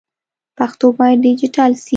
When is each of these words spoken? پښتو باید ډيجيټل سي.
پښتو 0.57 0.85
باید 0.97 1.17
ډيجيټل 1.25 1.71
سي. 1.83 1.89